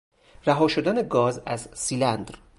رها 0.45 0.67
شدن 0.67 1.07
گاز 1.07 1.41
از 1.45 1.69
سیلندر 1.73 2.35